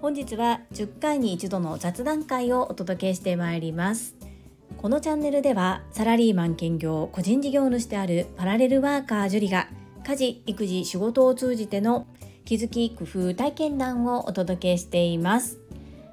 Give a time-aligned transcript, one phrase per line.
[0.00, 4.16] 本日は10回に一度の雑談会をお届けしてまいります。
[4.78, 9.68] このチャンネルではサラリーマン兼業個人事業主であるパラレルワーカージュリが
[10.04, 12.08] 家事育児仕事を通じての
[12.44, 15.60] 気づき工夫体験談をお届けしています。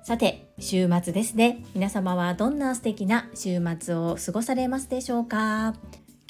[0.04, 1.64] さて週末ですね。
[1.74, 5.74] 皆様はどんな素敵な週末を過ごされますでしょうか？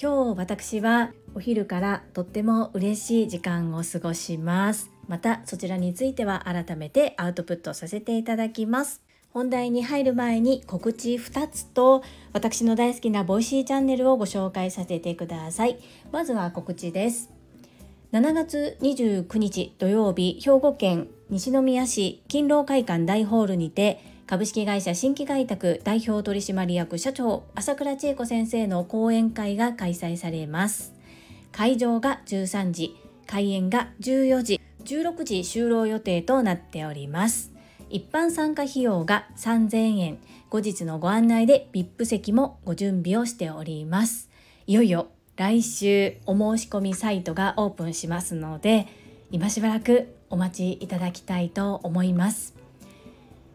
[0.01, 4.91] 今日私はお昼からとっても嬉しい時間を過ごします。
[5.09, 9.01] またそちらについては改めてアウトプットさせていただきます。
[9.31, 12.01] 本題に入る前に告知2つと
[12.31, 15.77] 私の大好きな Voicy チャンネルをご紹介させてください。
[16.13, 17.29] まずは告知です。
[18.13, 30.93] 7月29日土曜日兵庫県西宮市勤労会館大ホールにて株式会社新規開拓代表取締役社長朝倉千恵子先生の講演会が開催されます。
[31.51, 37.51] 開場が13時開演が14時16時終了予定となっております。
[37.89, 40.19] 一般参加費用が3000円
[40.51, 44.29] 後日のご案内で VIP 席もご準備をしております。
[44.67, 45.07] いよいよ
[45.37, 48.85] 来週お申し込みサイトがオープンしますので
[49.31, 52.58] 今しばらくお待ちいただきたいと思います。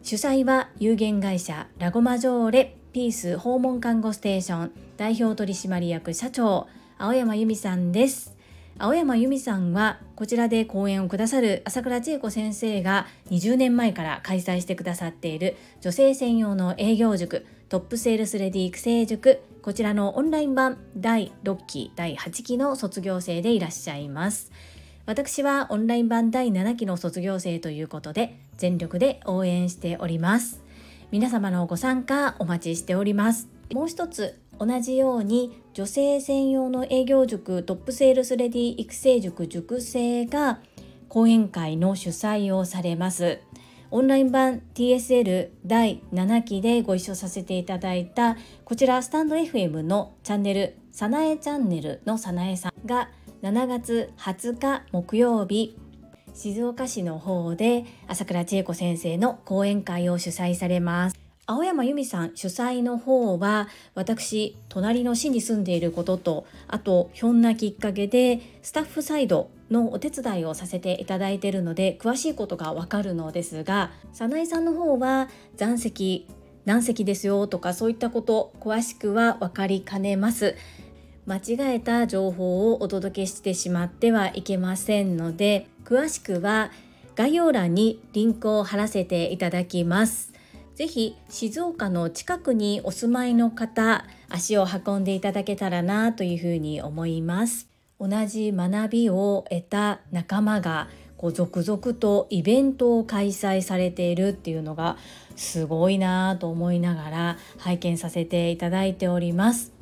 [0.04, 8.36] 主催は有限会社ラゴマジョーレピース訪問看護ステーション代表取締役社長青山由美さんです。
[8.76, 24.52] 青山由美さんはこちらで講演をくださる朝倉千恵子先生が20年前から開催してくださっている女性専用の営業塾トップセールスレディ育成塾こちらのオンライン版第6期第8期の卒業生でいらっしゃいます。
[25.06, 30.62] 私はオンライン版第7期の卒業生ということで全力で応援しております。
[31.10, 33.48] 皆様のご参加お待ちしております。
[33.74, 40.60] もう一つ同じように女性専用の営業塾トップセールスレディ育成塾塾生が
[41.10, 43.40] 講演会の主催をされます。
[43.90, 53.10] オンライン版 TSL 第7期でご一緒させていただいたこちらスタンド FM のチャンネルさなえチャンネルのさなえさんが
[53.44, 55.76] 7月20日木曜日
[56.32, 61.20] 静岡市の方で朝倉千恵子先生の講演会を主催されます。
[61.44, 76.26] 青山由美さん主催の方は私隣の市に住んでいることとあとひょんなきっかけでスタッフサイドのお手伝いをさせていただいているので詳しいことがわかるのですが早苗さんの方は残席
[76.64, 80.56] 何席ですよとかそういったこと詳しくは分かりかねます。
[81.26, 86.70] 間違えた情報をお届けしてしまってはいけませんので詳しくは
[87.16, 90.32] 概要欄にリンクを貼らせていただきます。
[90.74, 97.68] ぜひ静岡の近くにお住まいの方足を運んでいただけたらなというふうに思います。
[98.00, 104.96] 同じ学びを得た仲間がこう続々とイベントを開催されているっていうのが
[105.36, 109.73] すごいなと思いながら拝見させていただいております。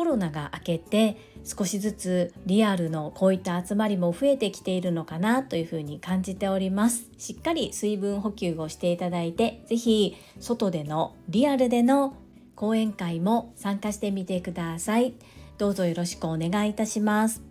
[0.00, 7.10] コロナが明けて少しずつリアルのこういった集まりも増えてきているのかなというふうに感じております。
[7.18, 12.16] しっかり水分補給をしていただいて是非外でのリアルでの
[12.54, 15.12] 講演会も参加してみてください。
[15.58, 17.42] どうぞよろしくお願いいたします。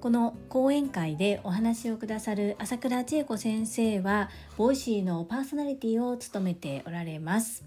[0.00, 7.64] この講演会でお話をくださる朝倉千恵子先生は Voicy のパーソナリティを務めておられます。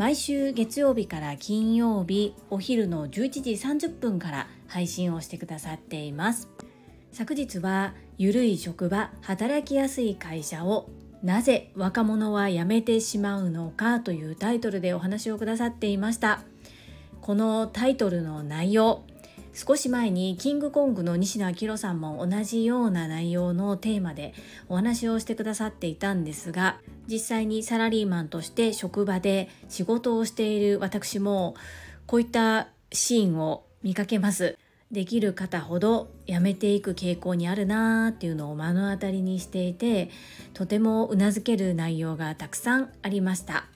[0.00, 6.48] 毎週月曜日から金曜日お昼の11時30分から配信をしてくださっています。
[7.12, 10.88] 昨日はゆるい職場働きやすい会社を
[11.22, 16.44] なぜ若者は辞めてしまうのかというタイトルでお話をくださっていました。
[17.20, 19.02] このタイトルの内容
[19.52, 24.32] 少し前にキングコングの西野明さんも同じような内容のテーマで
[24.68, 26.78] お話をしてくださっていたんですが
[27.08, 31.56] 実際にサラリーマンとして職場で仕事をしている私も
[32.06, 34.56] こういったシーンを見かけます。
[34.90, 40.10] できる方ほどやめていく傾向にあるなーっていうのを目の当たりにしていて
[40.52, 43.66] とてもうなずける内容がたくさんありました。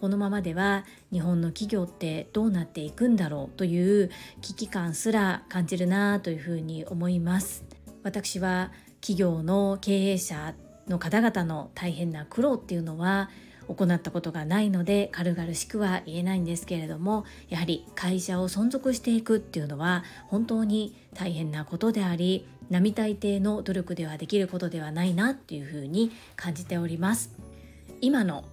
[0.00, 4.10] このままでは日本の企業ってどうなっていくんだろうという
[4.40, 7.64] 危機感すら感じるなというふうに思います。
[8.02, 10.54] 私は企業の経営者
[10.88, 13.30] の方々の大変な苦労っていうのは
[13.68, 27.34] 行ったことがないので軽々しくは言えないんですけれどもやはり会社を存続していくっていうのは本当に大変なことであり並大抵の努力ではできることではないなっていうふうに感じております。
[28.00, 28.44] 今の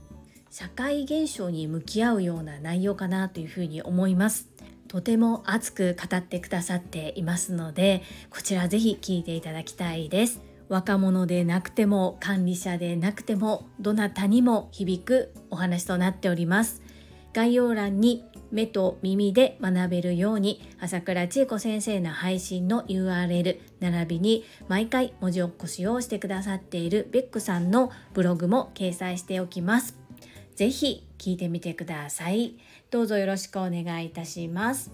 [0.57, 4.47] 社会現象に向き合うような内容かなというふうに思います。
[4.87, 10.39] とても熱く語ってくださっていますのでこちらぜひ聞いていただきたいです。
[10.69, 16.81] 若者でなくても管理者でなくてもどなたにも響くお話となっております。
[17.33, 30.04] 概要欄に目と耳で学べるように朝倉千恵子先生の配信の URL 並びに毎回文字起こしをしてくださっているベックさんのブログも掲載しておきます。
[30.55, 32.55] ぜひ聞いてみてください。
[32.89, 34.91] どうぞよろしくお願いいたします。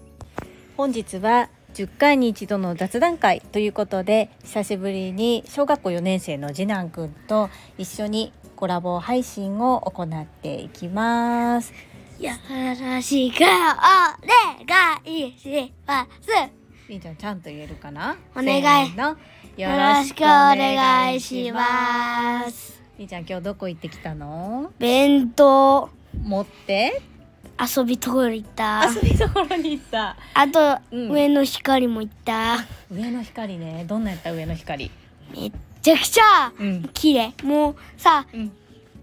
[0.76, 7.48] 本日は10回に一度の雑談会ということで久しぶりに小学校4年生の次男くんと
[7.78, 11.72] 一緒にコラボ配信を行っていきます。
[12.18, 13.14] よろしくお願いします。
[16.88, 18.16] りんちゃんちゃんと言えるかな？
[18.34, 18.96] お願い。
[18.96, 22.81] よろしくお願いします。
[23.02, 24.72] りんちゃん今日どこ行ってきたの？
[24.78, 25.90] 弁当。
[26.22, 27.02] 持って？
[27.58, 28.88] 遊びところ行った。
[28.94, 30.16] 遊び所に行った。
[30.34, 31.10] あと、うん。
[31.10, 32.58] 上の光も行った。
[32.92, 33.84] 上の光ね。
[33.88, 34.32] どんなやった？
[34.32, 34.88] 上の光。
[35.32, 35.52] めっ
[35.82, 36.90] ちゃくちゃうん。
[36.94, 37.34] 綺麗。
[37.42, 38.52] もうさ、うん。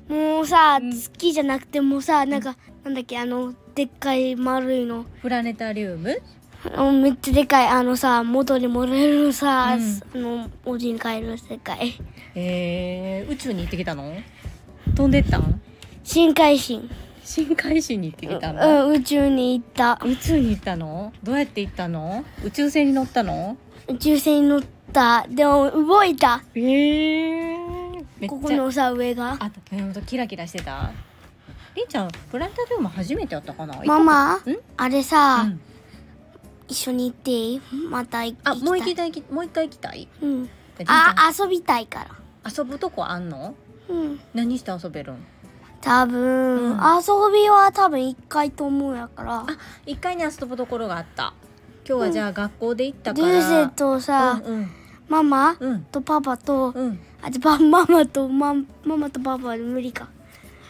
[0.07, 0.93] もうさ、うん。
[0.93, 2.55] 月じゃなくてもさ、なんか、
[2.85, 5.03] なんだっけ、あの、でっかい丸いの。
[5.21, 6.21] プラネタリウム？
[6.91, 9.77] めっちゃでかい、あのさ、元に戻れるのさ、
[10.13, 11.93] うんあの、おじに帰る世界。
[12.35, 14.13] えー、宇宙に行ってきたの？
[14.95, 15.61] 飛んでったん？
[16.03, 16.89] 深海進。
[17.23, 19.99] 深海市に行ってきたの、うん、宇宙に行った。
[20.03, 21.13] 宇宙に行ったの？
[21.21, 22.25] どうやって行ったの？
[22.43, 23.55] 宇宙船に乗ったの？
[23.87, 25.27] 宇宙船に乗った。
[25.29, 26.43] でも動いた。
[26.55, 29.37] えー、めっちゃここのさ、上が。
[29.39, 30.91] あほんとキラキラしてた？
[31.75, 33.79] りんちゃんプラネタリウム初めてやったかな？
[33.85, 34.41] ママん、
[34.75, 35.61] あれさ、うん
[36.69, 37.61] 一緒に行っていい？
[37.89, 39.11] また行きあもう行きたい。
[39.11, 40.07] たいもう一回行きたい？
[40.21, 40.49] うん。
[40.85, 42.51] あ遊びたいから。
[42.55, 43.55] 遊ぶとこあんの？
[43.89, 44.19] うん。
[44.33, 45.25] 何して遊べるん？
[45.81, 46.77] 多分、うん遊
[47.33, 49.39] びは多分一回と思うやから。
[49.39, 49.47] あ
[49.85, 51.33] 一回に遊ぶところがあった
[51.87, 54.71] 今日はじゃあ学校で行ったデから、ューセとさ、うんうん
[55.07, 60.07] ママうんとパパと、うんあ、じゃ、パママとマママとパパは無理か。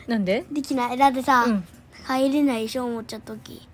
[0.08, 0.46] なんで？
[0.50, 0.98] できない。
[0.98, 1.68] だってさ、うん
[2.06, 3.68] 入れないでしょ、思っちゃった時。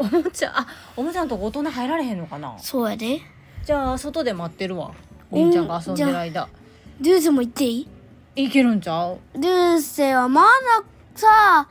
[0.00, 0.66] おもちゃ あ
[0.96, 2.54] おもちゃのとこ大人入られへんのかな？
[2.58, 3.20] そうやで。
[3.64, 4.92] じゃあ外で待ってるわ。
[5.30, 6.48] りんちゃんが遊んでる間。
[7.00, 7.86] デューセも行ってい
[8.36, 8.44] い？
[8.46, 9.18] いけるんちゃう？
[9.34, 10.48] デューセはまだ
[11.14, 11.68] さ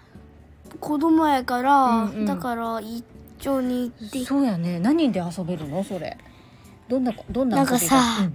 [0.80, 2.26] 子供やから、うんうん。
[2.26, 3.04] だから一
[3.40, 4.80] 緒に行ってそうやね。
[4.80, 5.84] 何で遊べるの？
[5.84, 6.18] それ。
[6.88, 7.74] どんなどんな遊びが？
[7.74, 8.30] なんかさ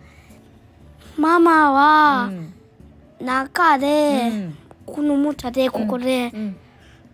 [1.16, 2.52] ママうはん。
[3.20, 4.58] 中で、うん。
[4.86, 6.56] このおもちゃでここで、うん。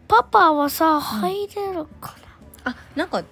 [0.09, 2.17] パパはさ入れるか
[2.65, 3.23] あなんか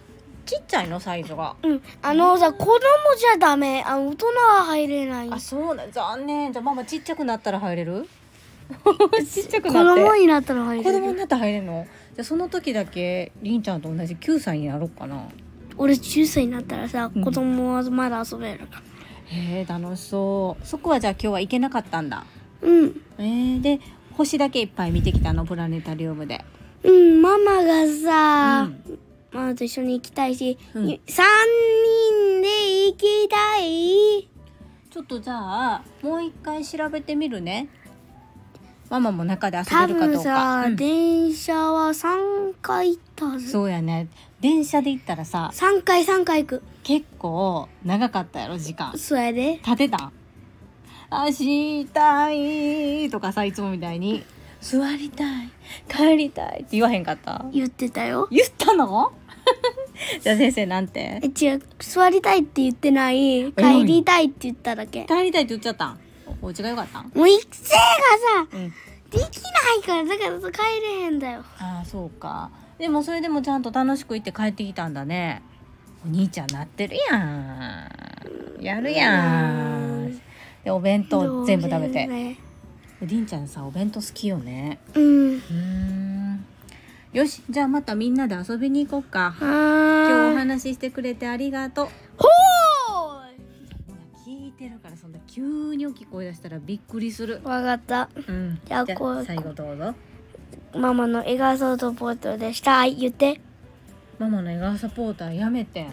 [0.47, 1.57] ちっちゃいのサイズが。
[1.63, 1.83] なうん。
[2.03, 2.81] あのさ子供
[3.19, 3.83] じゃダメ。
[3.87, 5.31] あ大人は入れない。
[5.31, 5.87] あそうだ。
[5.91, 6.53] 残念。
[6.53, 8.09] じゃあママちっちゃくなったら入れる？
[9.31, 10.03] ちっちゃく子なって。
[10.03, 10.85] 供になったら入れる。
[10.85, 11.85] 子供になったら入れるの？
[12.15, 15.29] じゃあその時だけりんちゃんと同じ9歳になろうかな。
[15.77, 17.23] 俺10歳になったらさうん。
[17.25, 18.83] 子供はまだ遊べるから。
[19.27, 20.67] へえ楽しそう。
[20.67, 22.25] そこはじゃあ今日は行けなかったんだ。
[22.63, 23.01] うん。
[23.19, 23.81] えー、で
[24.17, 25.45] 星だけいっぱい見てきたの？
[25.45, 26.45] プラネタリウムで。
[26.85, 28.99] うんママがさ、うん
[29.33, 30.85] ママと一緒に行きたいし、うん。
[30.85, 30.97] 3人
[32.43, 34.29] で行きたい。
[34.91, 37.69] ちょっとじゃあもう一回調べてみるね。
[38.89, 40.77] ママも中で遊多べるかど分うか、さ、うん。
[40.77, 44.09] 電車は3回行ったそうやね。
[44.41, 46.63] 電車で行ったらさ3回3回行く。
[46.83, 48.97] 結構長かったやろ時間。
[48.97, 49.57] そうやで。
[49.57, 50.13] 立てたん。
[51.11, 54.25] 明日いとかさいつもみたいに
[54.61, 55.49] 座りたい。
[55.89, 57.45] 帰りたいって言わへんかった？
[57.53, 58.29] 言ってたよ。
[58.31, 59.13] 言ったの？
[60.21, 61.21] じゃあ先生なんて？
[61.23, 61.63] え違う。
[61.79, 63.53] 座りたいって言ってない。
[63.53, 65.05] 帰りたいって言っただけ。
[65.07, 65.99] 帰りたいって言っちゃったん？
[66.43, 67.81] お家がよかったんもう育成が
[68.45, 68.69] さうん。
[69.11, 71.43] できないからだからさ帰れへんだよ。
[71.59, 72.51] ああそうか。
[72.79, 75.43] でもそれでもちゃんと楽しく行って帰ってきたんだね。
[76.05, 77.91] お兄ちゃんなってるやん。
[78.61, 80.21] やるやん。
[80.63, 82.07] でお弁当全部食べて。
[82.07, 82.37] ね
[83.03, 84.79] りんちゃんさお弁当好きよね。
[84.95, 85.03] うん。
[85.03, 86.45] うーん。
[87.13, 89.31] よしじゃあまたみんなで遊びに行こうか。
[89.31, 91.89] は今日おーい話ししてくれてありがとう。
[92.17, 92.29] ほ
[94.27, 97.41] 聞いてるからそんな急に大きい声出したらびっくりする。
[97.43, 98.11] ーわかった。
[98.29, 98.61] うん。
[98.65, 99.95] じゃあこう最後どうぞ。
[100.75, 102.79] ママの笑顔ソートポートでした。
[102.79, 103.41] はい言って。
[104.19, 105.93] ママの笑顔サポーターやめてん。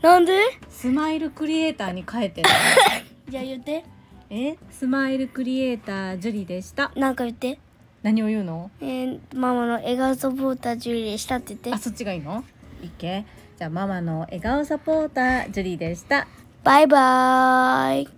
[0.00, 0.32] なんで？
[0.70, 2.42] スマイルクリエイターに変えて
[3.28, 3.84] じゃあ言って
[4.30, 6.90] えスマイルクリエイタージュリでした。
[6.96, 7.58] なんか言って。
[8.02, 8.70] 何を言うの？
[8.80, 11.72] えーママの笑顔サポータージュリーでしたって言って。
[11.72, 12.44] あそっちがいいの？
[12.82, 13.24] いけ？
[13.56, 16.26] じゃあママの笑顔サポータージュリでした。
[16.64, 18.08] バイバーイ。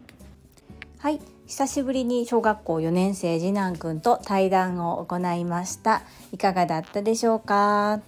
[0.99, 1.21] はい。
[1.47, 6.03] 久しぶりに小学校4年生次男くんと対談を行いました。
[6.33, 8.01] いかがだったでしょうか？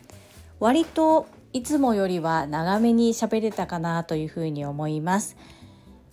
[0.59, 5.37] 割といつもよりは長めに喋れたかなというふうに思います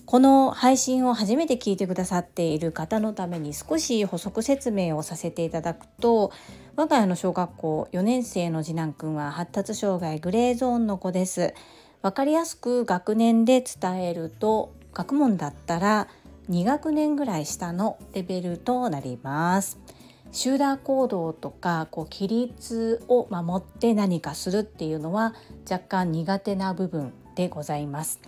[0.07, 6.31] この配信を初めて聞いてくださっている方のために少し補足説明をさせていただくと
[6.77, 11.53] 我が家の小学校4年生の次男くんは発達障害グレーゾーンの子です。
[12.01, 16.07] 分かりやすく学年で伝えると学問だったら
[16.49, 19.77] 2学年ぐらい下のレベルとなります。
[20.31, 25.35] 集団行動とかこう規律を守って何かするっていうのは
[25.69, 28.21] 若干苦手な部分でございます。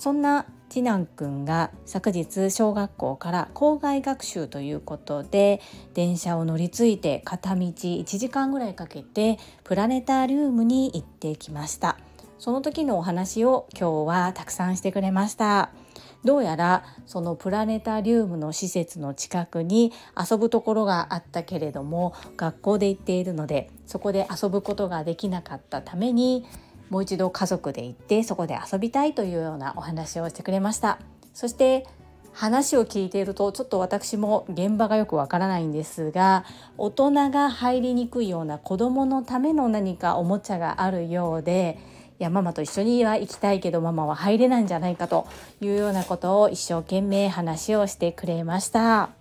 [0.00, 5.60] そんな次男くんが昨日小学校から校外学習ということで
[5.92, 11.98] 電車を乗り継いで片道1時間ぐらいかけてプラネタリウムに行ってきました。
[12.38, 15.68] その時のお話を今日はたくさんしてくれました。
[16.24, 26.46] どうやらそのプラネタリウムの施設の近くに遊ぶところがあったけれども学校で行っているのでそこで遊ぶことができなかったために
[26.90, 30.98] もう一度家族で行ってそこで遊びたいというようなお話をしてくれました。
[31.32, 31.86] そして
[32.32, 36.44] 話を聞いているとちょっと私も現場がよくわからないんですが
[36.78, 41.78] 大人が入りにくいような子どものための何かおもちゃがあるようで
[42.18, 45.26] いやママと一緒には行きたいけどママは入れないんじゃないかと
[45.60, 49.19] いうようなことを一生懸命話をしてくれました。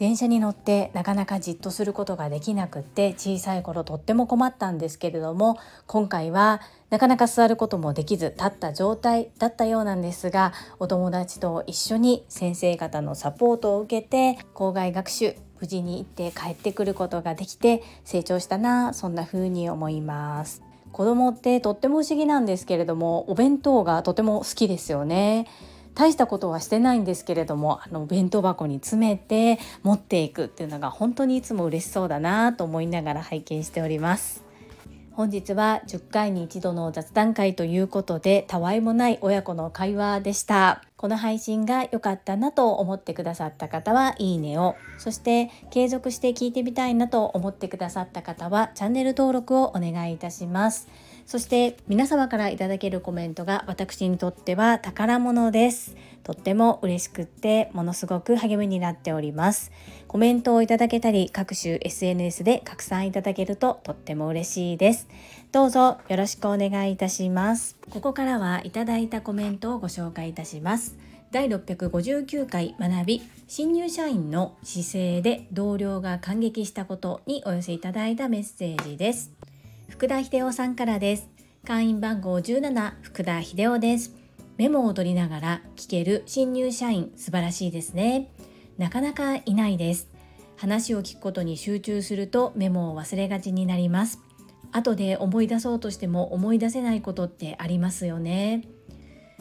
[0.00, 20.62] 電車に乗ってなかなかじっとすることができなくって小さい頃とっても困ったんですけれども今回はなかなか座ることもできず立った状態だったようなんですがお友達と一緒に先生方のサポートを受けて校外学習無事に行って帰ってくることができて成長したなそんな風に思います。
[20.92, 25.46] 子供ってとっても不思議なんですけれどもお弁当がとても好きですよね。
[26.00, 34.42] 大したことはしてないんですけれどもあの弁当箱に詰めて持っていくっていうのが本当にいつも嬉しそうだなと思いながら拝見しております。
[35.12, 40.82] 本日は10回に一度の雑談会ということでたわいもない親子の会話でした。
[40.96, 50.88] この配信が良かったなと思ってくださった方はいいねをそして継続して聞いてみたいなと思ってくださった方はチャンネル登録をお願いいたします。
[51.30, 55.94] そして皆様からいただけるコメントが私にとっては宝物です。
[56.24, 59.70] とっても嬉しくってものすごく励みになっております。
[60.08, 65.06] コメントをいただけたり各種 SNS で拡散いただけるととっても嬉しいです。
[65.52, 67.76] どうぞよろしくお願いいたします。
[67.88, 70.98] ここからはいただいたコメントをご紹介いたします。
[71.30, 79.30] 第659回学び新入社員の姿勢で同僚が感激したことにお寄せいただいたメッセージです。
[80.00, 81.28] 福田秀夫さんからです。
[81.66, 84.14] 会員番号17福田秀夫です。
[84.56, 88.32] メモを取りながら聞ける新入社員素晴らしいですね。
[88.78, 90.08] なかなかいないです。
[90.56, 94.20] 話を聞くことに集中するとメモを忘れがちになります。
[94.72, 98.62] 後で思い出そうとしても思い出せないことってありますよね。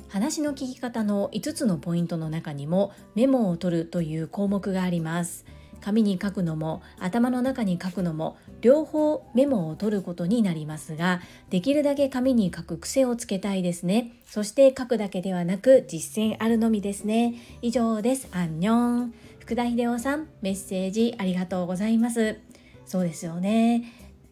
[0.10, 5.46] 話の聞き方の5つのポイントの中にもメモを取るという項目があります。
[5.82, 14.12] 紙に書くのも頭の中に書くのも両方メモを取ることになりますができるだけ紙に書く癖をつけたいですね。
[14.26, 17.36] そして書くだけではなく実践あるのみですね。
[17.62, 18.28] 以上です。
[18.32, 18.74] アンニョ
[19.06, 19.14] ン。
[19.40, 22.38] 福田秀夫さんメッセージありがとうございます。
[22.86, 23.84] そうですよね。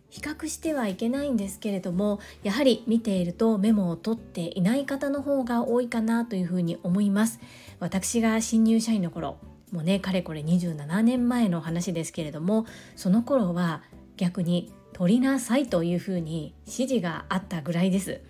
[0.10, 7.40] 比較してはいけないんですけれどもやはり見ているとメモを取っていない方の方が多いかなというふうに思います。
[7.80, 9.38] 私が新入社員の頃
[9.72, 13.82] もうねかれこれ27年前の話ですけれどもその頃は
[14.16, 18.22] 逆に取りなさいというふうに指示があったぐらいです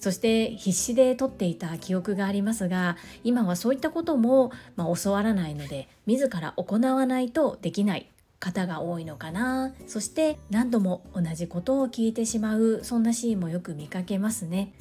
[0.00, 8.08] そして必死で取っていた記憶がありますが今はそういったことも、まあ、教わらないので自ら行わないとできない
[8.38, 14.72] 方が多いのかなそして何度も同じことを聞いてしまうそんなシーンもよく見かけますね。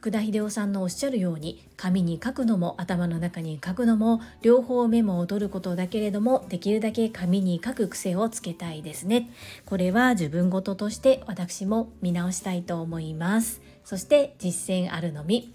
[0.00, 9.28] 福田秀夫さんのおっしゃるように紙に書くのも頭の中に書くのも両方メモを取ることだけれどもできるだけ紙に書く癖をつけたいですね。
[9.66, 13.60] これは自分事として私も見直したいと思います。
[13.84, 15.52] そして実践あるのみ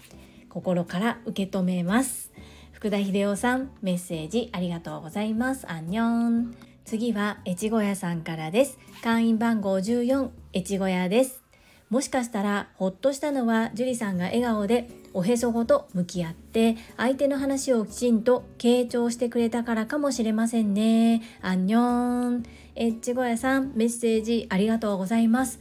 [0.48, 2.30] 心から受け止めます。
[2.70, 5.68] 福田秀夫さんメッセージありがとうございます。
[5.68, 6.54] アンニョン。
[6.84, 8.78] 次は越後屋さんからです。
[9.02, 11.45] 会員番号14越後屋です。
[11.88, 21.22] もしかしたらほっとしたのは樹里さんが笑顔でおへそごと向き合って相手の話をきちんと傾聴してくれたからかもしれませんね。
[21.42, 22.42] アンニョン。
[22.74, 25.60] エッチゴヤさんメッセージありがとうございます。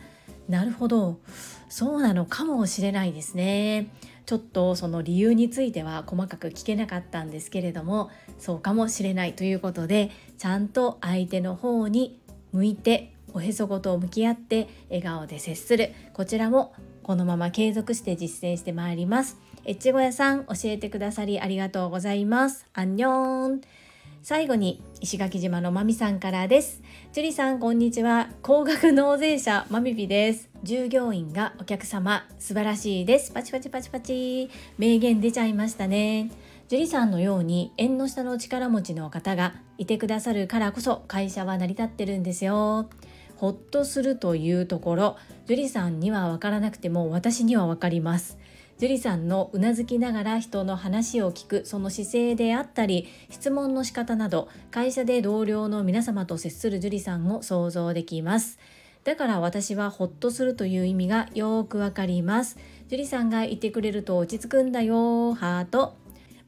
[0.50, 1.20] なるほど。
[1.70, 3.88] そうなのかもしれないですね。
[4.25, 12.20] ちょっとその理由については細かく聞けなかったんですけれどもそうかもしれないということでちゃんと相手の方に
[12.51, 15.92] 向いておへそごと向き合って笑顔で接する。
[16.13, 16.74] こちらも
[17.04, 19.38] このまま継続して実践してまいります。
[19.68, 22.65] 越後屋さん教えてくださりありがとうございます。
[22.74, 23.62] アンニョン。
[24.24, 26.82] 最後に石垣島のまみさんからです。
[27.12, 28.30] ジュリさんこんにちは。
[28.42, 30.50] 高額納税者まみぴです。
[30.63, 33.34] 従業員がお客様素晴らしいです。
[33.34, 34.50] パチパチパチパチ。
[34.77, 36.32] 名言出ちゃいましたね。
[36.70, 42.89] ジュリさんのように縁の下の力持ちの方がいてくださるからこそ会社は成り立ってるんですよ。
[43.36, 45.18] ほっとするというところ。
[45.46, 48.38] ジュリさんには分からなくても私には分かります。
[48.77, 58.60] 樹里さんのうなずきながら人の話を聞くその姿勢であったり質問の仕方など会社で同僚の皆様と接する樹里さんを想像できます。
[59.06, 62.58] だから私はホッとするという意味がよくわかります。
[62.89, 65.96] 樹里さんがいてくれると落ち着くんだよハート。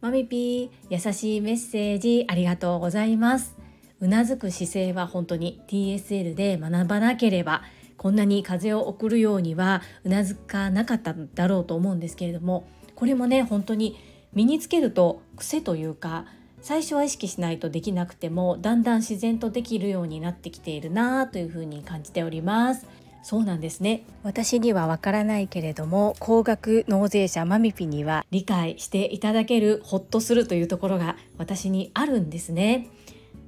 [0.01, 3.56] マミピー優しいメッセージありがとうございます。
[3.99, 7.63] うなずく姿勢は本当に TSL で学ばなければ
[7.97, 13.97] こんなに風を送るようにはうなずかなかったんだろうと思うんですけれどもこれもね本当に
[14.33, 16.25] 身につけると癖というか
[16.61, 22.85] 最初は意識しないとできなくてもだんだん自然とできるようになってきているなというふうに感じております。
[23.23, 24.03] そうなんですね。
[24.23, 32.87] 私にはわからないけれども高額納税者マミピには理解していただけるホッとするというところが私にあるんですね。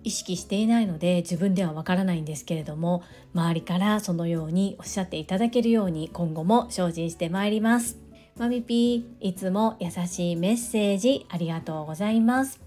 [0.03, 3.03] 意識していないので自分ではわからないんですけれども
[3.34, 7.98] 周りからそのようにおっしゃっていただけるように今後も精進してまいります。
[8.38, 12.62] マミピーいつも優しいメッセージありがとうございます。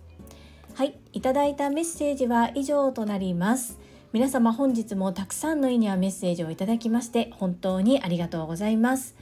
[0.74, 3.78] はいいただいたメッセージは以上となります。
[4.12, 9.16] 皆様本日もたくさんの意味やメッセージをいただきまして本当にありがとうございます。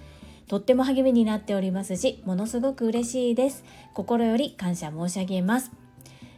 [0.48, 3.62] とっても励みになっておりますしものすごく嬉しいです。
[3.94, 5.70] 心より感謝申し上げます。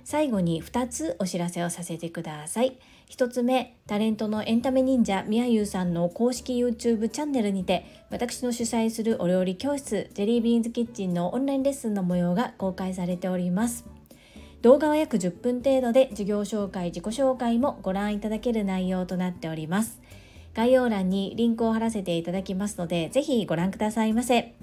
[0.05, 2.79] 最後に2つお知らせをさせてください。
[3.11, 13.85] 1つ目、タレントのエンタメ忍者みやゆうさんの公式 YouTube チャンネルにて、私の主催するお料理教室、ジェリービーンズキッチンのオンラインレッスンの模様が公開されております。
[14.63, 20.01] 動画は約10分程度で授業紹介、自己紹介もご覧いただける内容となっております。
[20.55, 24.55] 概要欄にリンクを貼らせていただきますので、ぜひご覧くださいませ。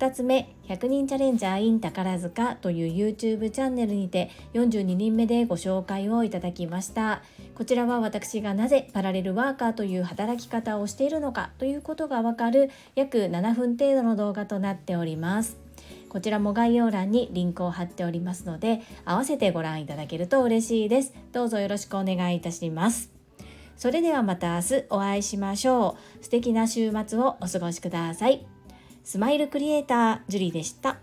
[0.00, 7.20] 2つ目100人チャレンジャー in 宝塚という YouTube チャンネルにて42人目でご紹介をいただきました。
[7.54, 15.58] こちらは私がなぜパラレルワーカーという働き方をしているのかということがわかる約7分程度の動画となっております。
[16.08, 21.12] こちらも概要欄にリンクを貼っておりますので合わせてご覧いただけると嬉しいです。
[21.32, 23.12] どうぞよろしくお願いいたします。
[23.76, 26.24] それではまた明日お会いしましょう。
[26.24, 28.49] 素敵な週末をお過ごしください。
[29.02, 30.98] スマイルクリエイタージュリーでした。